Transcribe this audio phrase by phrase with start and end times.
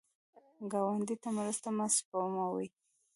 [0.71, 2.63] ګاونډي ته مرسته مه سپموه